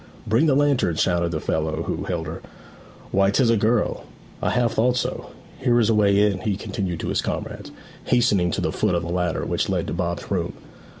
'Bring 0.25 0.47
the 0.47 0.55
lantern,' 0.55 0.95
shouted 0.95 1.29
the 1.29 1.39
fellow 1.39 1.83
who 1.83 2.05
held 2.05 2.25
her. 2.25 2.41
'Why 3.11 3.29
'tis 3.29 3.51
a 3.51 3.55
girl! 3.55 4.05
I 4.41 4.49
half 4.49 4.73
thought 4.73 4.97
so 4.97 5.27
Here 5.59 5.79
is 5.79 5.91
a 5.91 5.93
way 5.93 6.19
in,' 6.25 6.39
he 6.41 6.55
continued 6.57 6.99
to 7.01 7.09
his 7.09 7.21
comrades, 7.21 7.69
hastening 8.05 8.49
to 8.53 8.61
the 8.61 8.71
foot 8.71 8.95
of 8.95 9.03
the 9.03 9.11
ladder 9.13 9.45
which 9.45 9.69
led 9.69 9.85
to 9.85 9.93
Bob's 9.93 10.31
room. 10.31 10.53